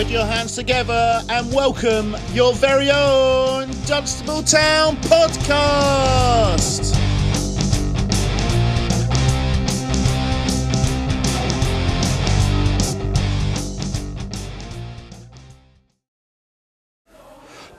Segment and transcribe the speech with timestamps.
[0.00, 6.99] Put your hands together and welcome your very own Dunstable Town podcast.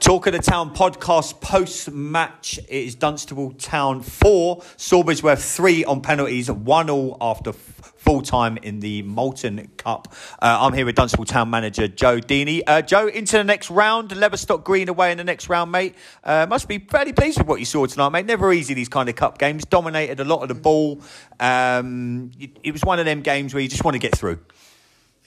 [0.02, 2.58] Talk of the Town podcast post match.
[2.58, 7.56] It is Dunstable Town 4, Sawbridgeworth 3 on penalties, 1 all after f-
[7.98, 10.12] full time in the Molten Cup.
[10.42, 12.62] Uh, I'm here with Dunstable Town manager Joe Deeney.
[12.66, 15.94] Uh, Joe, into the next round, Leverstock Green away in the next round, mate.
[16.24, 18.26] Uh, must be fairly pleased with what you saw tonight, mate.
[18.26, 19.64] Never easy, these kind of cup games.
[19.64, 21.00] Dominated a lot of the ball.
[21.38, 24.40] Um, it, it was one of them games where you just want to get through.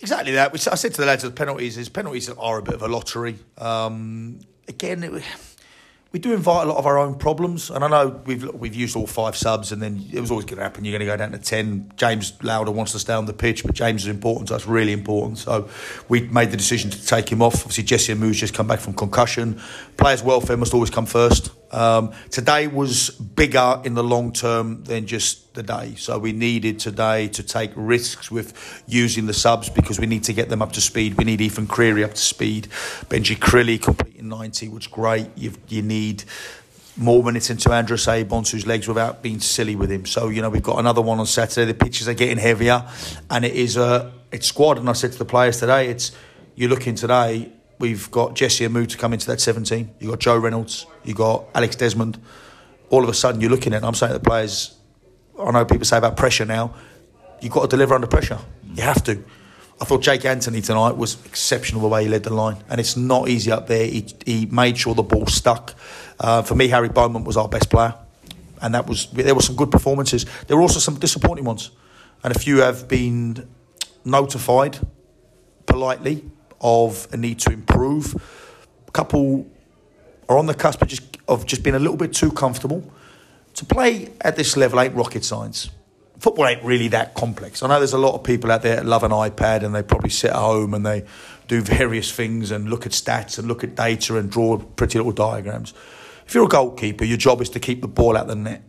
[0.02, 0.52] Exactly that.
[0.54, 3.38] I said to the lads, the penalties is penalties are a bit of a lottery.
[3.58, 5.24] Um, again, it,
[6.12, 8.96] we do invite a lot of our own problems, and I know we've we've used
[8.96, 10.86] all five subs, and then it was always going to happen.
[10.86, 11.92] You're going to go down to ten.
[11.98, 15.40] James Lauder wants to stay on the pitch, but James is important us, really important.
[15.40, 15.68] So
[16.08, 17.56] we made the decision to take him off.
[17.56, 19.60] Obviously, Jesse Amou's just come back from concussion.
[19.98, 21.52] Players' welfare must always come first.
[21.76, 25.96] Um, today was bigger in the long term than just the day.
[25.98, 30.34] So we needed today to take risks with using the subs because we need to
[30.34, 31.16] get them up to speed.
[31.16, 32.70] We need Ethan Creary up to speed.
[33.10, 35.30] Benji Crilly completing 90 was great.
[35.36, 36.24] you you need
[36.96, 40.06] more minutes into Andros Abons, whose legs without being silly with him.
[40.06, 41.70] So, you know, we've got another one on Saturday.
[41.70, 42.90] The pitches are getting heavier
[43.30, 44.78] and it is a it's squad.
[44.78, 46.14] And I said to the players today, it's
[46.56, 49.96] you're looking today, we've got Jesse Amou to come into that 17.
[50.00, 52.20] You've got Joe Reynolds, you've got Alex Desmond.
[52.90, 54.78] All of a sudden you're looking at I'm saying to the players,
[55.40, 56.74] I know people say about pressure now,
[57.42, 58.40] you've got to deliver under pressure.
[58.74, 59.24] You have to.
[59.80, 62.96] I thought Jake Anthony tonight was exceptional the way he led the line, and it's
[62.96, 63.86] not easy up there.
[63.86, 65.76] He, he made sure the ball stuck.
[66.18, 67.94] Uh, for me, Harry Bowman was our best player,
[68.62, 70.26] and that was there were some good performances.
[70.48, 71.72] There were also some disappointing ones,
[72.24, 73.50] and a few have been
[74.06, 74.80] notified
[75.66, 76.24] politely
[76.62, 78.16] of a need to improve.
[78.88, 79.46] A couple
[80.28, 82.92] are on the cusp of just, of just being a little bit too comfortable.
[83.56, 85.70] To play at this level ain't rocket science.
[86.20, 87.62] Football ain't really that complex.
[87.62, 89.84] I know there's a lot of people out there that love an iPad and they
[89.84, 91.06] probably sit at home and they
[91.48, 95.12] do various things and look at stats and look at data and draw pretty little
[95.14, 95.74] diagrams.
[96.26, 98.64] If you're a goalkeeper, your job is to keep the ball out the net.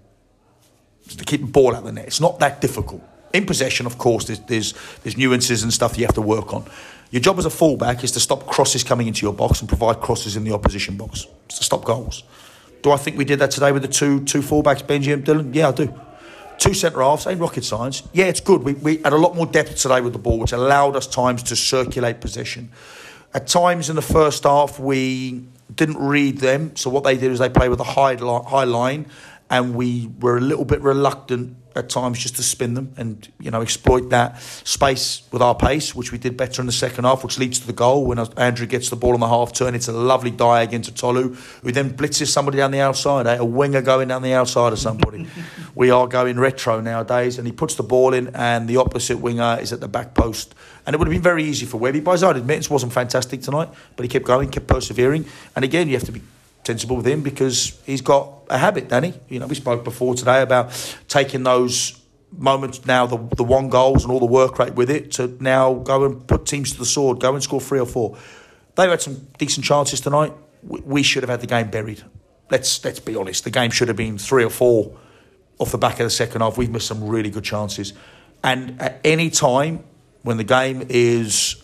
[1.04, 2.06] It's to keep the ball out the net.
[2.06, 3.02] It's not that difficult.
[3.32, 6.64] In possession, of course, there's, there's, there's nuances and stuff you have to work on.
[7.10, 10.00] Your job as a fullback is to stop crosses coming into your box and provide
[10.00, 11.26] crosses in the opposition box.
[11.48, 12.24] To stop goals.
[12.82, 15.54] Do I think we did that today with the two two fullbacks, Benji and Dylan?
[15.54, 16.00] Yeah, I do.
[16.58, 18.02] Two centre halves, ain't rocket science.
[18.12, 18.62] Yeah, it's good.
[18.62, 21.42] We, we had a lot more depth today with the ball, which allowed us times
[21.44, 22.70] to circulate possession.
[23.34, 25.44] At times in the first half, we
[25.74, 26.74] didn't read them.
[26.76, 29.06] So what they did is they played with a high, high line,
[29.50, 33.50] and we were a little bit reluctant at times just to spin them and you
[33.50, 37.22] know exploit that space with our pace, which we did better in the second half,
[37.22, 39.74] which leads to the goal when Andrew gets the ball on the half turn.
[39.74, 43.26] It's a lovely diag into Tolu, who then blitzes somebody down the outside.
[43.26, 43.36] Eh?
[43.36, 45.26] A winger going down the outside of somebody.
[45.74, 49.58] we are going retro nowadays, and he puts the ball in, and the opposite winger
[49.60, 50.54] is at the back post.
[50.86, 52.00] And it would have been very easy for Webby.
[52.00, 55.26] By his own admittance, wasn't fantastic tonight, but he kept going, kept persevering.
[55.54, 56.22] And again, you have to be
[56.66, 59.14] sensible with him because he's got a habit, Danny.
[59.28, 60.72] You know, we spoke before today about
[61.08, 62.00] taking those
[62.32, 65.74] moments now, the, the one goals and all the work rate with it, to now
[65.74, 68.18] go and put teams to the sword, go and score three or four.
[68.74, 70.32] They've had some decent chances tonight.
[70.62, 72.02] We, should have had the game buried.
[72.50, 73.44] Let's let's be honest.
[73.44, 74.96] The game should have been three or four
[75.58, 76.58] off the back of the second half.
[76.58, 77.92] We've missed some really good chances.
[78.42, 79.84] And at any time
[80.22, 81.62] when the game is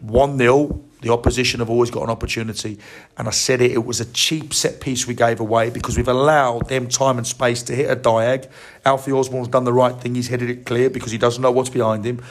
[0.00, 2.78] 1 0, the opposition have always got an opportunity.
[3.18, 6.08] And I said it, it was a cheap set piece we gave away because we've
[6.08, 8.50] allowed them time and space to hit a diag.
[8.86, 10.14] Alfie Osborne's done the right thing.
[10.14, 12.22] He's headed it clear because he doesn't know what's behind him.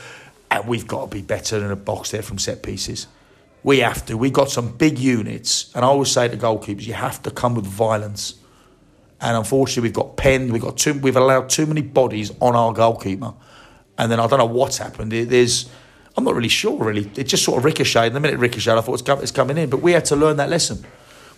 [0.50, 3.06] And we've got to be better than a box there from set pieces.
[3.62, 4.18] We have to.
[4.18, 5.72] We've got some big units.
[5.76, 8.34] And I always say to goalkeepers, you have to come with violence.
[9.22, 10.52] And unfortunately, we've got penned.
[10.52, 10.96] We've got too.
[10.96, 13.36] We've allowed too many bodies on our goalkeeper.
[14.00, 15.12] And then I don't know what's happened.
[15.12, 15.70] There's
[16.16, 17.10] I'm not really sure, really.
[17.16, 18.14] It just sort of ricocheted.
[18.14, 19.70] The minute it ricocheted, I thought it's, it's coming in.
[19.70, 20.86] But we had to learn that lesson.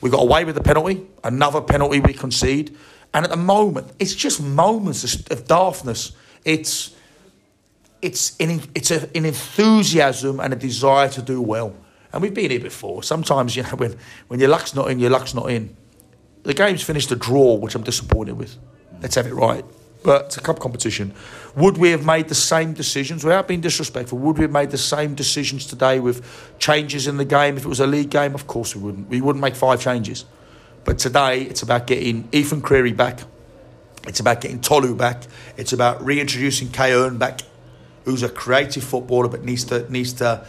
[0.02, 2.76] We got away with the penalty, another penalty we concede.
[3.14, 6.12] And at the moment, it's just moments of daftness.
[6.44, 6.94] It's
[8.02, 11.74] it's an, it's a, an enthusiasm and a desire to do well.
[12.14, 13.02] And we've been here before.
[13.02, 13.98] Sometimes, you know, when,
[14.28, 15.76] when your luck's not in, your luck's not in.
[16.44, 18.58] The game's finished a draw, which I'm disappointed with.
[19.02, 19.66] Let's have it right
[20.06, 21.14] but it's a cup competition.
[21.56, 24.20] Would we have made the same decisions without being disrespectful?
[24.20, 26.24] Would we have made the same decisions today with
[26.60, 28.36] changes in the game if it was a league game?
[28.36, 29.10] Of course we wouldn't.
[29.10, 30.26] We wouldn't make five changes.
[30.84, 33.22] But today it's about getting Ethan Creary back.
[34.08, 35.24] It's about getting Tolu back.
[35.58, 37.42] It's about reintroducing Kayon back,
[38.04, 40.46] who's a creative footballer but needs to needs to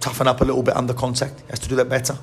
[0.00, 1.40] toughen up a little bit under contact.
[1.40, 2.18] He has to do that better.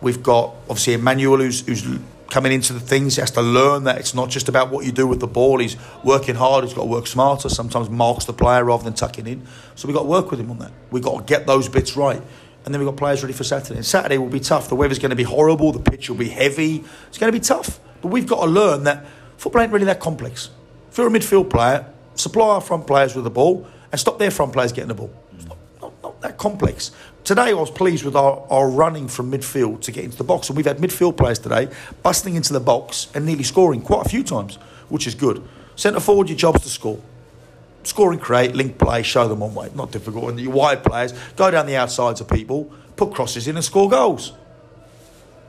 [0.00, 1.84] We've got obviously Emmanuel who's, who's
[2.32, 3.16] coming into the things.
[3.16, 5.58] He has to learn that it's not just about what you do with the ball.
[5.58, 6.64] He's working hard.
[6.64, 7.50] He's got to work smarter.
[7.50, 9.46] Sometimes marks the player rather than tucking in.
[9.74, 10.72] So we've got to work with him on that.
[10.90, 12.22] We've got to get those bits right.
[12.64, 13.76] And then we've got players ready for Saturday.
[13.76, 14.70] And Saturday will be tough.
[14.70, 15.72] The weather's going to be horrible.
[15.72, 16.82] The pitch will be heavy.
[17.08, 17.78] It's going to be tough.
[18.00, 19.04] But we've got to learn that
[19.36, 20.48] football ain't really that complex.
[20.90, 24.30] If you're a midfield player, supply our front players with the ball and stop their
[24.30, 25.12] front players getting the ball.
[25.46, 26.92] Not, not, not that complex.
[27.24, 30.48] Today, I was pleased with our, our running from midfield to get into the box.
[30.48, 31.68] And we've had midfield players today
[32.02, 34.56] busting into the box and nearly scoring quite a few times,
[34.88, 35.46] which is good.
[35.76, 37.00] Centre forward, your job's to score.
[37.84, 39.70] Score and create, link play, show them one way.
[39.74, 40.30] Not difficult.
[40.30, 43.88] And your wide players, go down the outsides of people, put crosses in and score
[43.88, 44.32] goals.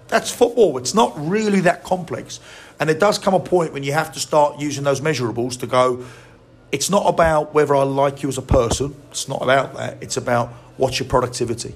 [0.09, 0.77] That's football.
[0.77, 2.39] It's not really that complex.
[2.79, 5.67] And there does come a point when you have to start using those measurables to
[5.67, 6.05] go,
[6.71, 8.95] it's not about whether I like you as a person.
[9.09, 9.97] It's not about that.
[10.01, 11.75] It's about what's your productivity.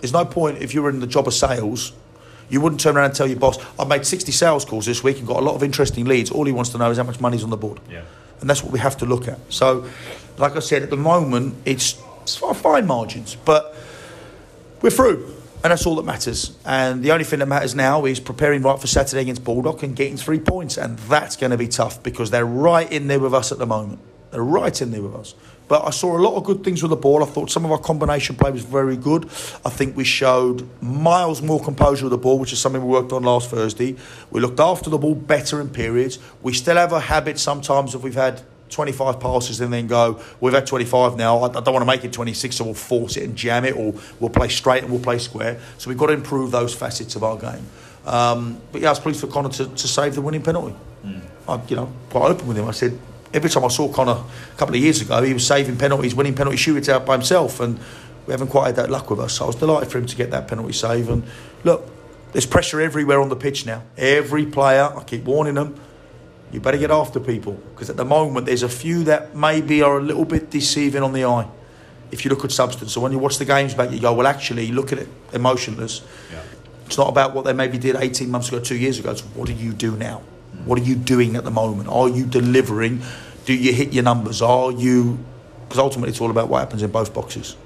[0.00, 1.92] There's no point if you were in the job of sales,
[2.48, 5.18] you wouldn't turn around and tell your boss, I've made 60 sales calls this week
[5.18, 6.30] and got a lot of interesting leads.
[6.30, 7.80] All he wants to know is how much money's on the board.
[7.90, 8.02] Yeah.
[8.40, 9.38] And that's what we have to look at.
[9.52, 9.88] So,
[10.38, 13.74] like I said, at the moment, it's, it's fine margins, but
[14.80, 15.34] we're through.
[15.64, 16.56] And that's all that matters.
[16.64, 19.96] And the only thing that matters now is preparing right for Saturday against Baldock and
[19.96, 20.76] getting three points.
[20.76, 23.66] And that's going to be tough because they're right in there with us at the
[23.66, 23.98] moment.
[24.30, 25.34] They're right in there with us.
[25.68, 27.22] But I saw a lot of good things with the ball.
[27.22, 29.26] I thought some of our combination play was very good.
[29.64, 33.12] I think we showed miles more composure with the ball, which is something we worked
[33.12, 33.96] on last Thursday.
[34.30, 36.18] We looked after the ball better in periods.
[36.42, 40.52] We still have a habit sometimes if we've had 25 passes and then go, we've
[40.52, 43.36] had 25 now, I, don't want to make it 26, so we'll force it and
[43.36, 45.60] jam it, or we'll play straight and we'll play square.
[45.78, 47.66] So we've got to improve those facets of our game.
[48.06, 50.74] Um, but yeah, I was pleased for Connor to, to save the winning penalty.
[51.04, 51.20] Mm.
[51.48, 52.66] I, you know, quite open with him.
[52.66, 52.98] I said,
[53.32, 54.22] every time I saw Connor
[54.52, 57.60] a couple of years ago, he was saving penalties, winning penalty shootouts out by himself,
[57.60, 57.78] and
[58.26, 59.34] we haven't quite had that luck with us.
[59.34, 61.08] So I was delighted for him to get that penalty save.
[61.08, 61.24] And
[61.64, 61.88] look,
[62.32, 63.82] there's pressure everywhere on the pitch now.
[63.96, 65.80] Every player, I keep warning them,
[66.52, 69.98] you better get after people because at the moment there's a few that maybe are
[69.98, 71.46] a little bit deceiving on the eye.
[72.10, 74.26] If you look at substance, so when you watch the games back, you go, well,
[74.26, 76.00] actually, look at it, emotionless.
[76.32, 76.42] Yeah.
[76.86, 79.10] It's not about what they maybe did 18 months ago, two years ago.
[79.10, 80.22] It's what do you do now?
[80.68, 81.88] What are you doing at the moment?
[81.88, 83.00] Are you delivering?
[83.46, 84.42] Do you hit your numbers?
[84.42, 85.18] Are you?
[85.62, 87.56] Because ultimately, it's all about what happens in both boxes.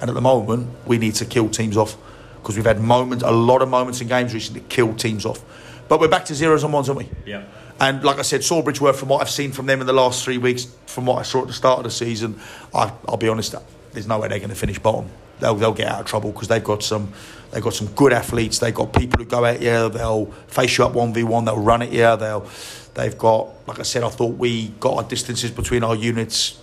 [0.00, 1.96] And at the moment, we need to kill teams off
[2.42, 5.40] because we've had moments, a lot of moments in games recently, to kill teams off.
[5.88, 7.10] But we're back to zeros and ones, aren't we?
[7.24, 7.44] Yeah.
[7.80, 10.38] And like I said, Sawbridgeworth, from what I've seen from them in the last three
[10.38, 12.40] weeks, from what I saw at the start of the season,
[12.74, 13.54] I, will be honest,
[13.92, 15.08] there's no way they're going to finish bottom.
[15.38, 17.12] They'll, they'll get out of trouble because they've got some
[17.50, 18.58] they've got some good athletes.
[18.58, 19.88] They've got people who go out here.
[19.88, 21.44] They'll face you up one v one.
[21.44, 22.16] They'll run it here.
[22.16, 22.48] They'll
[22.94, 24.02] they've got like I said.
[24.02, 26.58] I thought we got our distances between our units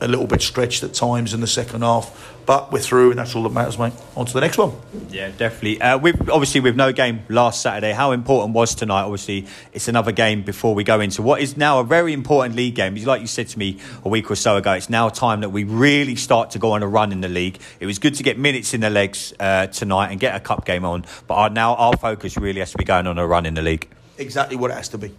[0.00, 2.34] a little bit stretched at times in the second half.
[2.46, 3.92] But we're through, and that's all that matters, mate.
[4.16, 4.72] On to the next one.
[5.10, 5.80] Yeah, definitely.
[5.80, 9.02] Uh, with obviously with no game last Saturday, how important was tonight?
[9.02, 12.76] Obviously, it's another game before we go into what is now a very important league
[12.76, 12.94] game.
[12.94, 15.64] Like you said to me a week or so ago, it's now time that we
[15.64, 17.58] really start to go on a run in the league.
[17.80, 20.64] It was good to get minutes in the legs uh, tonight and get a cup
[20.64, 23.44] game on, but our, now our focus really has to be going on a run
[23.44, 23.88] in the league.
[24.18, 25.12] Exactly what it has to be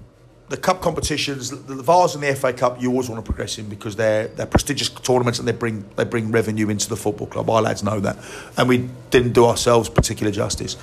[0.49, 3.57] the cup competitions, the, the Vase and the FA Cup, you always want to progress
[3.57, 7.27] in because they're they're prestigious tournaments and they bring they bring revenue into the football
[7.27, 7.49] club.
[7.49, 8.17] Our lads know that,
[8.57, 10.77] and we didn't do ourselves particular justice.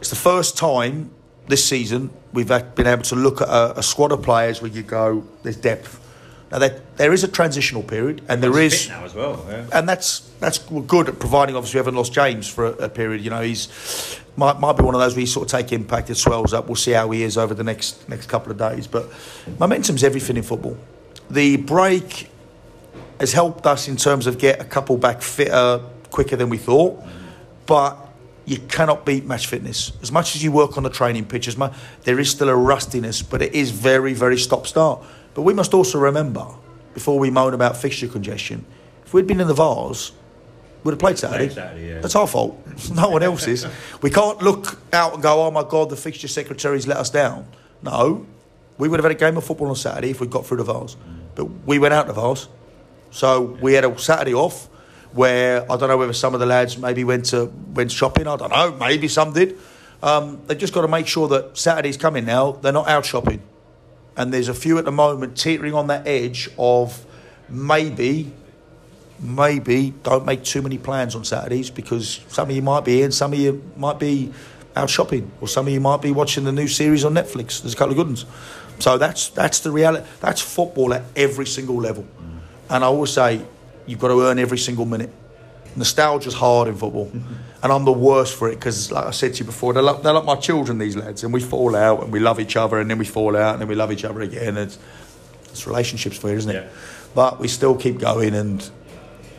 [0.00, 1.10] It's the first time
[1.48, 4.82] this season we've been able to look at a, a squad of players where you
[4.82, 5.98] go, there's depth.
[6.52, 9.64] Now there, there is a transitional period, and there is now as well, yeah.
[9.72, 11.56] and that's that's good at providing.
[11.56, 13.22] Obviously, we haven't lost James for a, a period.
[13.22, 16.10] You know, he's might, might be one of those where you sort of take impact,
[16.10, 16.66] it swells up.
[16.66, 18.86] We'll see how he is over the next next couple of days.
[18.86, 19.10] But
[19.58, 20.76] momentum's everything in football.
[21.30, 22.28] The break
[23.18, 25.80] has helped us in terms of get a couple back fitter
[26.10, 27.02] quicker than we thought,
[27.64, 27.96] but
[28.44, 29.92] you cannot beat match fitness.
[30.02, 32.56] As much as you work on the training pitch, as much, there is still a
[32.56, 35.02] rustiness, but it is very, very stop start.
[35.34, 36.46] But we must also remember,
[36.94, 38.64] before we moan about fixture congestion,
[39.04, 40.12] if we'd been in the Vase,
[40.84, 41.46] we'd have played Saturday.
[41.46, 42.00] Played Saturday yeah.
[42.00, 42.58] That's our fault.
[42.94, 43.66] No one else's.
[44.00, 47.46] we can't look out and go, oh my God, the fixture secretary's let us down.
[47.82, 48.26] No,
[48.78, 50.64] we would have had a game of football on Saturday if we'd got through the
[50.64, 50.94] Vase.
[50.94, 51.18] Mm.
[51.34, 52.48] But we went out of the Vase.
[53.10, 53.62] So yeah.
[53.62, 54.68] we had a Saturday off
[55.12, 58.26] where I don't know whether some of the lads maybe went to went shopping.
[58.26, 58.72] I don't know.
[58.72, 59.58] Maybe some did.
[60.02, 62.52] Um, they've just got to make sure that Saturday's coming now.
[62.52, 63.42] They're not out shopping.
[64.16, 67.04] And there's a few at the moment teetering on that edge of
[67.48, 68.32] maybe
[69.22, 73.12] maybe don't make too many plans on Saturdays because some of you might be in,
[73.12, 74.32] some of you might be
[74.74, 77.62] out shopping, or some of you might be watching the new series on Netflix.
[77.62, 78.26] There's a couple of good ones.
[78.78, 80.06] So that's that's the reality.
[80.20, 82.02] That's football at every single level.
[82.02, 82.38] Mm.
[82.70, 83.42] And I always say
[83.86, 85.10] you've got to earn every single minute.
[85.76, 87.10] nostalgia's hard in football,
[87.62, 90.02] and I'm the worst for it because, like I said to you before, they're like,
[90.02, 90.78] they're like my children.
[90.78, 93.36] These lads, and we fall out and we love each other, and then we fall
[93.36, 94.56] out and then we love each other again.
[94.56, 94.78] It's,
[95.44, 96.64] it's relationships for you, isn't it?
[96.64, 96.68] Yeah.
[97.14, 98.68] But we still keep going, and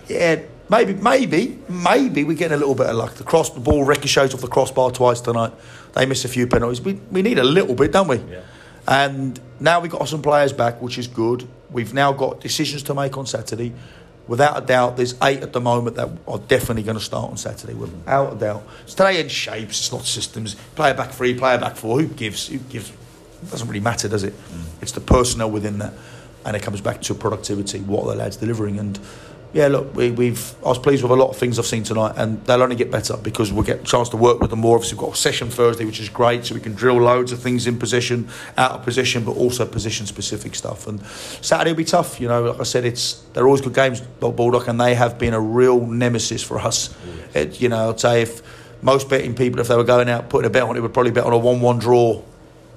[0.08, 3.16] yeah, maybe, maybe, maybe we get a little bit of luck.
[3.16, 5.52] The cross, the ball ricochets off the crossbar twice tonight.
[5.94, 6.82] They miss a few penalties.
[6.82, 8.18] We we need a little bit, don't we?
[8.18, 8.42] Yeah.
[8.88, 11.48] And now we've got some players back, which is good.
[11.72, 13.74] We've now got decisions to make on Saturday.
[14.28, 17.38] Without a doubt, there's eight at the moment that are definitely going to start on
[17.38, 17.74] Saturday.
[17.74, 18.64] Without a doubt.
[18.86, 20.56] So today in shapes, it's not systems.
[20.76, 22.00] Player back three, player back four.
[22.00, 22.48] Who gives?
[22.48, 22.90] Who gives?
[22.90, 24.34] It doesn't really matter, does it?
[24.34, 24.64] Mm.
[24.82, 25.94] It's the personnel within that,
[26.46, 27.80] and it comes back to productivity.
[27.82, 28.80] What are the lads delivering?
[28.80, 28.98] And
[29.54, 30.56] yeah, look, we, we've.
[30.66, 32.90] I was pleased with a lot of things I've seen tonight, and they'll only get
[32.90, 34.76] better because we'll get a chance to work with them more.
[34.76, 37.40] Obviously, we've got a session Thursday, which is great, so we can drill loads of
[37.40, 40.88] things in position, out of position, but also position specific stuff.
[40.88, 42.20] And Saturday will be tough.
[42.20, 45.36] You know, like I said, it's they're always good games, Baldock, and they have been
[45.36, 46.96] a real nemesis for us.
[47.36, 48.42] It, you know, I'd say if
[48.82, 51.12] most betting people, if they were going out putting a bet on it, would probably
[51.12, 52.24] bet on a one-one draw.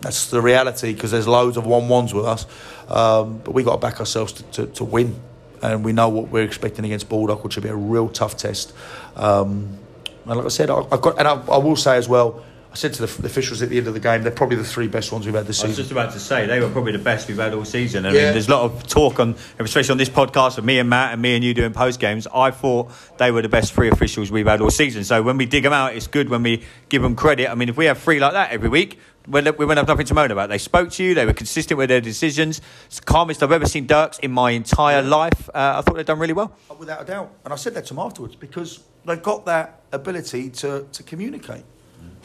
[0.03, 2.45] That's the reality because there's loads of one-ones with us,
[2.91, 5.19] um, but we got to back ourselves to, to, to win
[5.63, 8.73] and we know what we're expecting against Baldock, which will be a real tough test.
[9.15, 9.79] Um,
[10.27, 12.75] and like I said, I, I've got, and I, I will say as well, I
[12.79, 14.87] said to the, the officials at the end of the game, they're probably the three
[14.87, 15.69] best ones we've had this season.
[15.69, 18.05] I was just about to say they were probably the best we've had all season.
[18.05, 18.15] I Yeah.
[18.25, 21.15] mean, there's a lot of talk on, especially on this podcast, of me and Matt
[21.15, 22.27] and me and you doing post games.
[22.35, 25.05] I thought they were the best three officials we've had all season.
[25.05, 27.51] So when we dig them out, it's good when we give them credit.
[27.51, 30.07] I mean, if we have three like that every week, we we won't have nothing
[30.07, 30.49] to moan about.
[30.49, 31.15] They spoke to you.
[31.15, 32.61] They were consistent with their decisions.
[32.87, 35.49] It's the calmest I've ever seen Dirks in my entire life.
[35.51, 36.53] Uh, I thought they'd done really well.
[36.79, 37.33] Without a doubt.
[37.45, 41.65] And I said that to them afterwards because they've got that ability to, to communicate.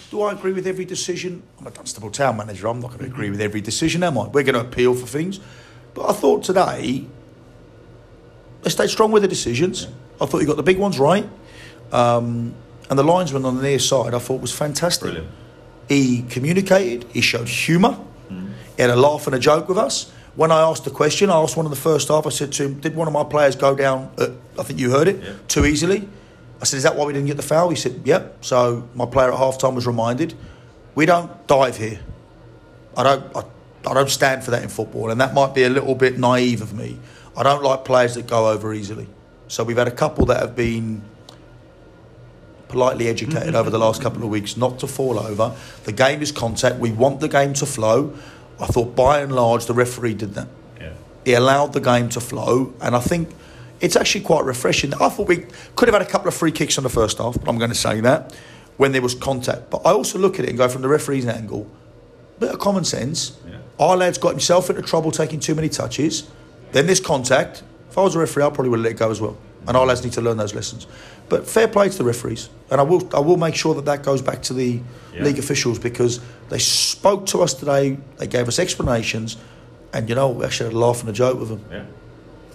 [0.10, 1.43] Do I agree with every decision?
[1.60, 2.67] I'm a Dunstable town manager.
[2.67, 4.27] I'm not going to agree with every decision, am I?
[4.27, 5.39] We're going to appeal for things.
[5.93, 7.05] But I thought today,
[8.63, 9.88] they stayed strong with the decisions.
[10.20, 11.27] I thought you got the big ones right.
[11.91, 12.53] Um,
[12.89, 15.12] and the linesman on the near side, I thought was fantastic.
[15.12, 15.29] Brilliant.
[15.92, 17.98] He communicated, he showed humour,
[18.30, 20.10] he had a laugh and a joke with us.
[20.38, 22.64] When I asked the question, I asked one of the first half, I said to
[22.64, 24.10] him, Did one of my players go down,
[24.58, 25.34] I think you heard it, Yeah.
[25.50, 26.08] too easily?
[26.62, 27.70] I said, Is that why we didn't get the foul?
[27.70, 28.38] He said, Yep.
[28.46, 30.34] So my player at half time was reminded,
[30.96, 32.00] We don't dive here.
[32.96, 33.44] I don't, I,
[33.90, 36.62] I don't stand for that in football, and that might be a little bit naive
[36.62, 36.98] of me.
[37.36, 39.08] I don't like players that go over easily.
[39.50, 41.02] So we've had a couple that have been
[42.72, 45.56] politely educated over the last couple of weeks not to fall over.
[45.84, 46.78] The game is contact.
[46.78, 48.18] We want the game to flow.
[48.60, 50.48] I thought by and large the referee did that.
[50.80, 50.94] Yeah.
[51.25, 53.30] He allowed the game to flow, and I think
[53.82, 54.94] it's actually quite refreshing.
[54.94, 57.40] I thought we could have had a couple of free kicks in the first half,
[57.40, 58.36] but I'm going to say that
[58.78, 59.70] when there was contact.
[59.70, 61.70] But I also look at it and go from the referee's angle,
[62.40, 63.38] bit of common sense.
[63.48, 63.58] Yeah.
[63.80, 66.30] Our lad's got himself into trouble taking too many touches.
[66.72, 67.63] Then this contact.
[67.90, 69.38] If I was a referee, I probably would have let it go as well.
[69.68, 70.88] And our lads need to learn those lessons.
[71.30, 74.03] But fair play to the referees, and I will I will make sure that that
[74.03, 74.80] goes back to the
[75.13, 75.24] Yeah.
[75.24, 77.98] league officials because they spoke to us today.
[78.18, 79.38] They gave us explanations,
[79.94, 81.84] and you know we actually had a laugh and a joke with them Yeah.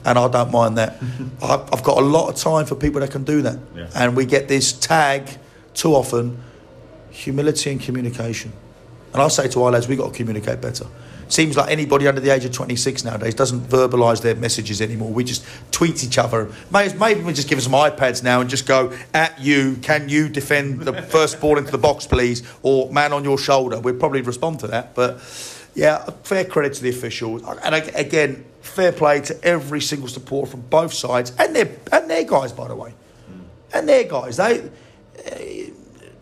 [0.05, 1.01] and I don't mind that.
[1.43, 3.87] I've, I've got a lot of time for people that can do that, Yeah.
[3.95, 5.23] and we get this tag
[5.75, 6.37] too often:
[7.11, 8.53] humility and communication.
[9.13, 10.87] And I say to our lads, we've got to communicate better.
[11.29, 15.11] Seems like anybody under the age of 26 nowadays doesn't verbalise their messages anymore.
[15.11, 16.53] We just tweet each other.
[16.71, 19.77] Maybe we just give us some iPads now and just go at you.
[19.83, 22.43] Can you defend the first ball into the box, please?
[22.63, 23.81] Or man on your shoulder.
[23.81, 24.95] We'd probably respond to that.
[24.95, 25.19] But
[25.75, 27.43] yeah, fair credit to the officials.
[27.63, 32.25] And again, fair play to every single supporter from both sides and their and their
[32.25, 32.95] guys, by the way,
[33.75, 34.37] and their guys.
[34.37, 34.69] They
[35.25, 35.71] eh,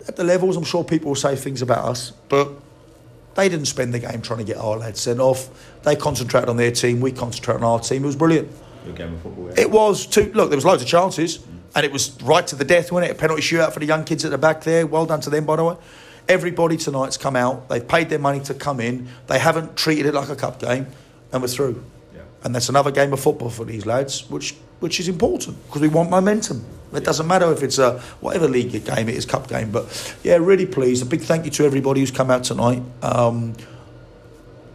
[0.06, 2.50] at the levels, I'm sure people will say things about us, but
[3.34, 5.48] they didn't spend the game trying to get our lads sent off.
[5.82, 7.00] They concentrated on their team.
[7.00, 8.04] We concentrated on our team.
[8.04, 8.50] It was brilliant.
[8.84, 9.48] Good game of football.
[9.48, 9.60] Yeah.
[9.62, 10.30] It was too.
[10.34, 13.16] Look, there was loads of chances, and it was right to the death, wasn't it?
[13.16, 14.86] A penalty shootout for the young kids at the back there.
[14.86, 15.76] Well done to them, by the way.
[16.28, 17.68] Everybody tonight's come out.
[17.68, 19.08] They've paid their money to come in.
[19.26, 20.86] They haven't treated it like a cup game,
[21.32, 21.84] and we're through.
[22.14, 22.22] Yeah.
[22.44, 25.88] And that's another game of football for these lads, which which is important because we
[25.88, 26.64] want momentum.
[26.94, 29.70] It doesn't matter if it's a whatever league game it is, cup game.
[29.70, 31.02] But yeah, really pleased.
[31.02, 32.82] A big thank you to everybody who's come out tonight.
[33.02, 33.54] Um,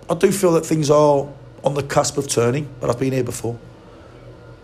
[0.09, 1.27] I do feel that things are
[1.63, 3.57] on the cusp of turning, but I've been here before.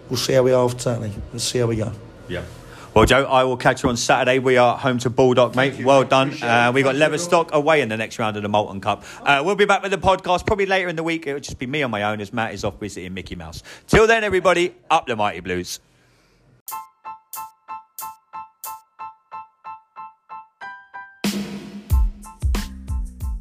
[0.10, 1.22] We'll see how we are turning.
[1.32, 1.92] Let's see how we go.
[2.28, 2.44] Yeah.
[2.96, 4.40] Well, Joe, I will catch you on Saturday.
[4.40, 5.84] We are home to Baldock, mate.
[5.84, 6.32] Well done.
[6.42, 9.04] Uh, we got Leverstock away in the next round of the Molten Cup.
[9.22, 11.28] Uh, we'll be back with the podcast probably later in the week.
[11.28, 13.64] It'll just be me on my own as Matt is off visiting Mickey Mouse.
[13.88, 15.82] Till then, everybody, up the Mighty Blues.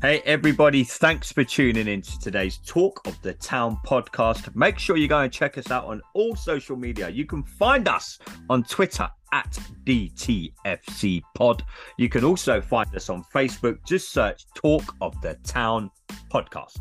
[0.04, 4.54] Hey, everybody, thanks for tuning in to today's Talk of the Town podcast.
[4.54, 7.08] Make sure you go and check us out on all social media.
[7.08, 8.18] You can find us
[8.50, 11.64] on Twitter at DTFC Pod.
[11.96, 13.78] You can also find us on Facebook.
[13.86, 15.90] Just search Talk of the Town
[16.30, 16.76] Podcast.